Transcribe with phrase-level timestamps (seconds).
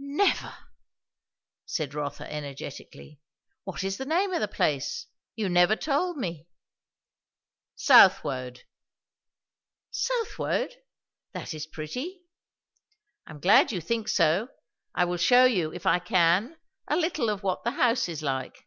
[0.00, 0.52] "Never!"
[1.64, 3.20] said Rotha energetically.
[3.62, 5.06] "What is the name of the place?
[5.36, 6.48] you never told me."
[7.76, 8.64] "Southwode."
[9.92, 10.74] "Southwode!
[11.34, 12.22] That is pretty."
[13.28, 14.48] "I am glad you think so.
[14.92, 16.56] I will shew you, if I can,
[16.88, 18.66] a little what the house is like."